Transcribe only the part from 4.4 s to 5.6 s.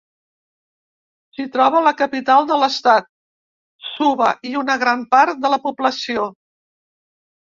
i una gran part de